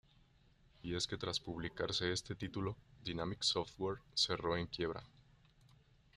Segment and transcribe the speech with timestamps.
[0.81, 5.03] Y es que tras publicarse este título, Dinamic Software cerró en quiebra.